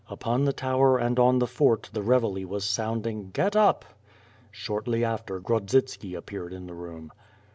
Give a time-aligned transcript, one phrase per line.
[0.09, 3.85] Upon the tower and on the fort the reveille was sounding, "Get up!"
[4.49, 7.11] Shortly after, Grod zitski appeared in the room.